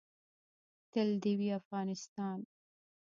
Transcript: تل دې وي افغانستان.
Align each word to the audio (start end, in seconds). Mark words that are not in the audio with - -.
تل 0.91 1.09
دې 1.23 1.33
وي 1.39 1.49
افغانستان. 1.59 2.39